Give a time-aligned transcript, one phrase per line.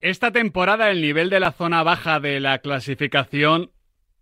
[0.00, 3.72] Esta temporada el nivel de la zona baja de la clasificación,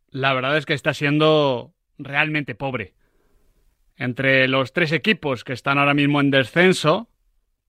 [0.08, 2.94] la verdad es que está siendo realmente pobre.
[3.96, 7.10] Entre los tres equipos que están ahora mismo en descenso,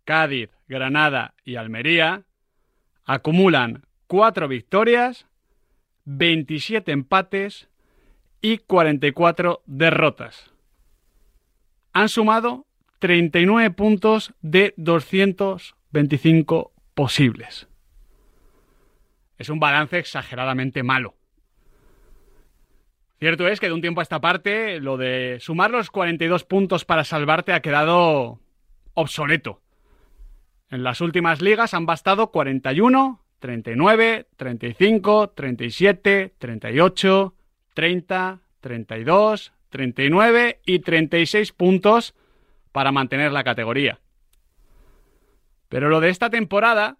[0.05, 2.23] Cádiz, Granada y Almería,
[3.03, 5.27] acumulan cuatro victorias,
[6.05, 7.67] 27 empates
[8.39, 10.53] y 44 derrotas.
[11.91, 12.67] Han sumado
[12.99, 17.67] 39 puntos de 225 posibles.
[19.37, 21.15] Es un balance exageradamente malo.
[23.19, 26.85] Cierto es que de un tiempo a esta parte lo de sumar los 42 puntos
[26.85, 28.39] para salvarte ha quedado
[28.93, 29.61] obsoleto.
[30.69, 37.33] En las últimas ligas han bastado 41, 39, 35, 37, 38,
[37.73, 42.15] 30, 32, 39 y 36 puntos
[42.71, 43.99] para mantener la categoría.
[45.69, 46.97] Pero lo de esta temporada,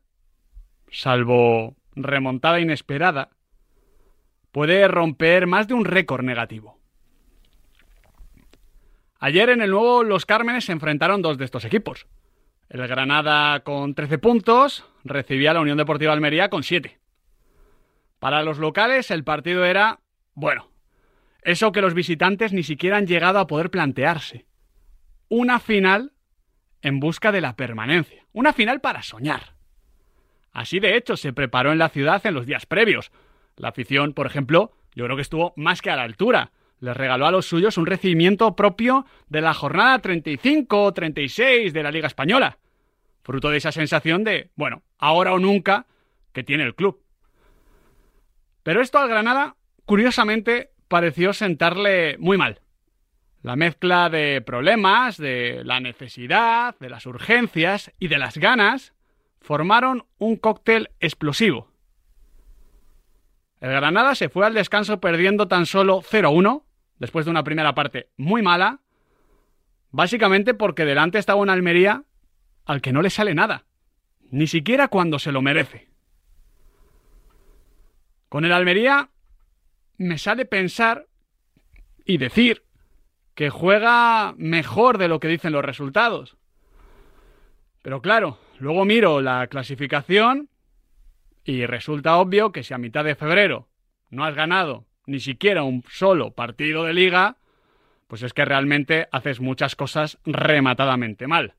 [0.90, 3.30] salvo remontada inesperada,
[4.52, 6.80] puede romper más de un récord negativo.
[9.20, 12.08] Ayer en el nuevo Los Cármenes se enfrentaron dos de estos equipos.
[12.70, 17.00] El Granada con 13 puntos recibía a la Unión Deportiva Almería con 7.
[18.20, 20.00] Para los locales el partido era,
[20.34, 20.70] bueno,
[21.42, 24.46] eso que los visitantes ni siquiera han llegado a poder plantearse.
[25.30, 26.14] Una final
[26.82, 28.26] en busca de la permanencia.
[28.34, 29.57] Una final para soñar.
[30.58, 33.12] Así de hecho se preparó en la ciudad en los días previos.
[33.58, 36.50] La afición, por ejemplo, yo creo que estuvo más que a la altura.
[36.80, 41.84] Les regaló a los suyos un recibimiento propio de la jornada 35 o 36 de
[41.84, 42.58] la Liga Española.
[43.22, 45.86] Fruto de esa sensación de, bueno, ahora o nunca
[46.34, 47.04] que tiene el club.
[48.64, 52.62] Pero esto al Granada, curiosamente, pareció sentarle muy mal.
[53.44, 58.97] La mezcla de problemas, de la necesidad, de las urgencias y de las ganas
[59.42, 61.72] formaron un cóctel explosivo.
[63.60, 66.64] El Granada se fue al descanso perdiendo tan solo 0-1,
[67.00, 68.82] después de una primera parte muy mala,
[69.92, 72.04] básicamente porque delante estaba una Almería
[72.66, 73.66] al que no le sale nada,
[74.30, 75.90] ni siquiera cuando se lo merece.
[78.30, 79.10] Con el Almería
[79.98, 81.08] me sale pensar
[82.06, 82.64] y decir
[83.34, 86.38] que juega mejor de lo que dicen los resultados.
[87.82, 90.50] Pero claro, luego miro la clasificación
[91.44, 93.70] y resulta obvio que si a mitad de febrero
[94.10, 97.38] no has ganado ni siquiera un solo partido de liga,
[98.08, 101.56] pues es que realmente haces muchas cosas rematadamente mal.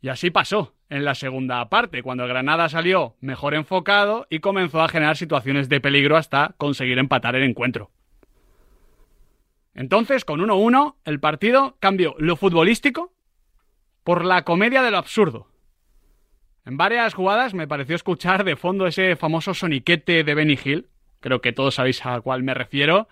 [0.00, 4.82] Y así pasó en la segunda parte, cuando el Granada salió mejor enfocado y comenzó
[4.82, 7.90] a generar situaciones de peligro hasta conseguir empatar el encuentro.
[9.72, 13.13] Entonces, con 1-1, el partido cambió lo futbolístico
[14.04, 15.48] por la comedia de lo absurdo.
[16.66, 20.88] En varias jugadas me pareció escuchar de fondo ese famoso soniquete de Benny Hill,
[21.20, 23.08] creo que todos sabéis a cuál me refiero,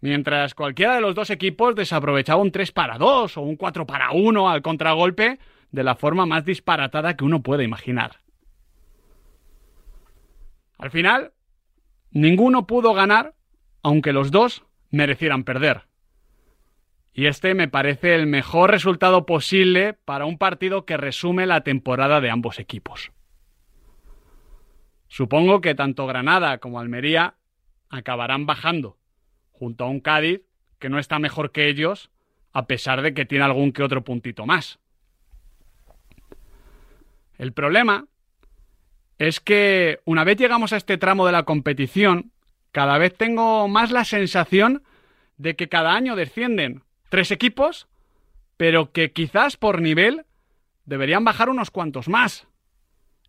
[0.00, 4.10] mientras cualquiera de los dos equipos desaprovechaba un 3 para 2 o un 4 para
[4.12, 5.38] 1 al contragolpe
[5.70, 8.20] de la forma más disparatada que uno puede imaginar.
[10.78, 11.32] Al final,
[12.10, 13.34] ninguno pudo ganar,
[13.82, 15.82] aunque los dos merecieran perder.
[17.16, 22.20] Y este me parece el mejor resultado posible para un partido que resume la temporada
[22.20, 23.12] de ambos equipos.
[25.06, 27.36] Supongo que tanto Granada como Almería
[27.88, 28.98] acabarán bajando,
[29.52, 30.42] junto a un Cádiz
[30.80, 32.10] que no está mejor que ellos,
[32.52, 34.80] a pesar de que tiene algún que otro puntito más.
[37.38, 38.06] El problema
[39.18, 42.32] es que una vez llegamos a este tramo de la competición,
[42.72, 44.82] cada vez tengo más la sensación
[45.36, 46.82] de que cada año descienden
[47.14, 47.86] tres equipos,
[48.56, 50.26] pero que quizás por nivel
[50.84, 52.48] deberían bajar unos cuantos más.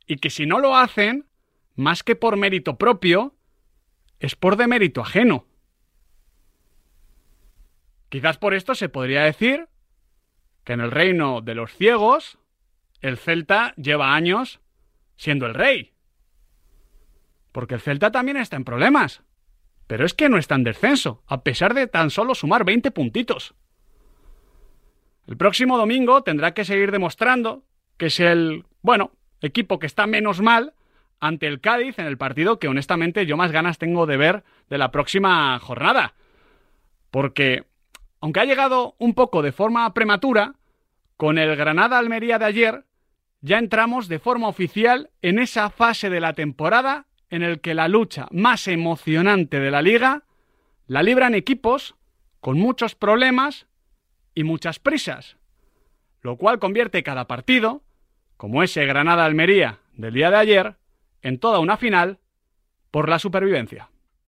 [0.07, 1.27] Y que si no lo hacen,
[1.75, 3.35] más que por mérito propio,
[4.19, 5.45] es por demérito ajeno.
[8.09, 9.67] Quizás por esto se podría decir
[10.63, 12.39] que en el reino de los ciegos,
[13.01, 14.61] el Celta lleva años
[15.15, 15.93] siendo el rey.
[17.51, 19.21] Porque el Celta también está en problemas.
[19.85, 23.53] Pero es que no está en descenso, a pesar de tan solo sumar 20 puntitos.
[25.27, 27.63] El próximo domingo tendrá que seguir demostrando
[27.97, 29.11] que es el, bueno,
[29.41, 30.73] equipo que está menos mal
[31.19, 34.77] ante el Cádiz en el partido que honestamente yo más ganas tengo de ver de
[34.77, 36.13] la próxima jornada.
[37.09, 37.63] Porque,
[38.19, 40.55] aunque ha llegado un poco de forma prematura,
[41.17, 42.85] con el Granada-Almería de ayer,
[43.41, 47.87] ya entramos de forma oficial en esa fase de la temporada en el que la
[47.87, 50.23] lucha más emocionante de la liga
[50.87, 51.95] la libran equipos
[52.41, 53.67] con muchos problemas
[54.35, 55.37] y muchas prisas,
[56.21, 57.81] lo cual convierte cada partido,
[58.37, 60.75] como ese Granada-Almería del día de ayer,
[61.21, 62.19] en toda una final
[62.91, 63.89] por la supervivencia.